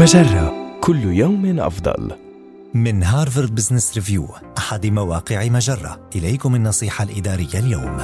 [0.00, 0.78] مجرة.
[0.80, 2.12] كل يوم أفضل.
[2.74, 6.00] من Harvard Business Review أحد مواقع مجرة.
[6.16, 7.98] إليكم النصيحة الإدارية اليوم.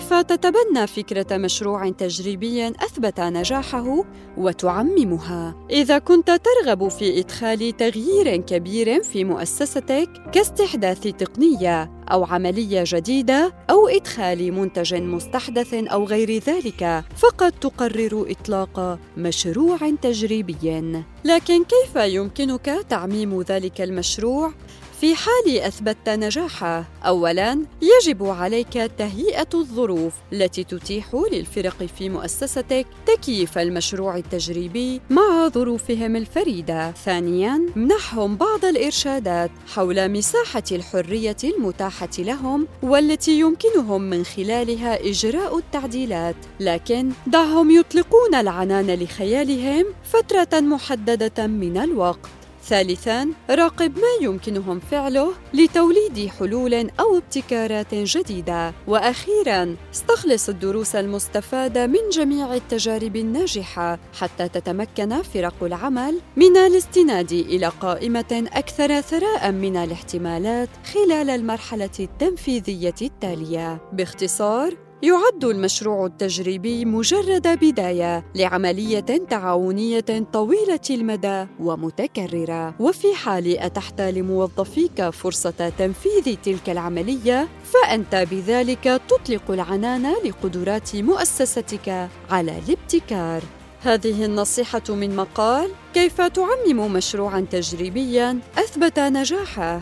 [0.00, 4.04] كيف تتبنى فكرة مشروع تجريبي أثبت نجاحه
[4.36, 13.54] وتعممها؟ إذا كنت ترغب في إدخال تغيير كبير في مؤسستك كاستحداث تقنية أو عملية جديدة
[13.70, 20.94] أو إدخال منتج مستحدث أو غير ذلك، فقد تقرر إطلاق مشروع تجريبي.
[21.24, 24.52] لكن كيف يمكنك تعميم ذلك المشروع
[25.00, 33.58] في حال أثبتت نجاحه اولا يجب عليك تهيئة الظروف التي تتيح للفرق في مؤسستك تكييف
[33.58, 36.92] المشروع التجريبي مع ظروفهم الفريدة.
[36.92, 46.36] ثانيا منحهم بعض الإرشادات حول مساحة الحرية المتاحة لهم والتي يمكنهم من خلالها إجراء التعديلات.
[46.60, 52.39] لكن دعهم يطلقون العنان لخيالهم فترة محددة من الوقت.
[52.70, 62.08] ثالثاً، راقب ما يمكنهم فعله لتوليد حلول أو ابتكارات جديدة، وأخيراً، استخلص الدروس المستفادة من
[62.12, 70.68] جميع التجارب الناجحة حتى تتمكن فرق العمل من الاستناد إلى قائمة أكثر ثراء من الاحتمالات
[70.94, 73.80] خلال المرحلة التنفيذية التالية.
[73.92, 82.74] باختصار، يعد المشروع التجريبي مجرد بداية لعملية تعاونية طويلة المدى ومتكررة.
[82.80, 92.58] وفي حال أتحت لموظفيك فرصة تنفيذ تلك العملية فأنت بذلك تطلق العنان لقدرات مؤسستك على
[92.58, 93.42] الابتكار.
[93.82, 99.80] هذه النصيحة من مقال كيف تعمم مشروعا تجريبيا أثبت نجاحه؟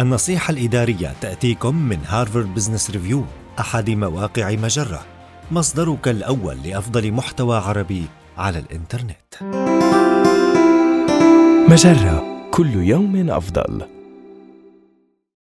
[0.00, 3.24] النصيحة الإدارية تأتيكم من Harvard Business Review
[3.60, 5.00] أحد مواقع مجرة
[5.50, 8.04] مصدرك الأول لأفضل محتوى عربي
[8.38, 9.34] على الإنترنت.
[11.70, 13.97] مجرة كل يوم أفضل.